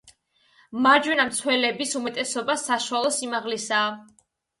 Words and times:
მარჯვენა 0.85 1.25
მცველების 1.27 1.93
უმეტესობა 1.99 2.55
საშუალო 2.63 3.13
სიმაღლისაა. 3.19 3.93